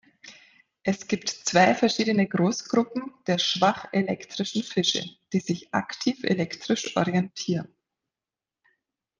Es 0.81 1.07
gibt 1.07 1.29
zwei 1.29 1.75
verschiedene 1.75 2.25
Großgruppen 2.27 3.13
der 3.27 3.37
schwach 3.37 3.85
elektrischen 3.91 4.63
Fische, 4.63 5.03
die 5.31 5.39
sich 5.41 5.71
aktiv 5.75 6.23
elektrisch 6.23 6.97
orientieren. 6.97 7.71